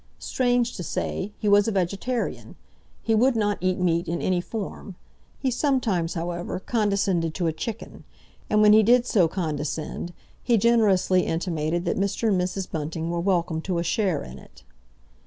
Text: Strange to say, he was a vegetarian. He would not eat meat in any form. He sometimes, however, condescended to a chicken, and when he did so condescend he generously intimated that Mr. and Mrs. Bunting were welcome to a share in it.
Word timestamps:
Strange 0.17 0.75
to 0.75 0.81
say, 0.81 1.31
he 1.37 1.47
was 1.47 1.67
a 1.67 1.71
vegetarian. 1.71 2.55
He 3.03 3.13
would 3.13 3.35
not 3.35 3.59
eat 3.61 3.77
meat 3.77 4.07
in 4.07 4.19
any 4.19 4.41
form. 4.41 4.95
He 5.37 5.51
sometimes, 5.51 6.15
however, 6.15 6.59
condescended 6.59 7.35
to 7.35 7.45
a 7.45 7.53
chicken, 7.53 8.03
and 8.49 8.63
when 8.63 8.73
he 8.73 8.81
did 8.81 9.05
so 9.05 9.27
condescend 9.27 10.11
he 10.41 10.57
generously 10.57 11.27
intimated 11.27 11.85
that 11.85 11.99
Mr. 11.99 12.29
and 12.29 12.41
Mrs. 12.41 12.71
Bunting 12.71 13.11
were 13.11 13.19
welcome 13.19 13.61
to 13.61 13.77
a 13.77 13.83
share 13.83 14.23
in 14.23 14.39
it. 14.39 14.63